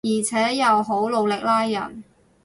[0.03, 2.03] 而且又好努力拉人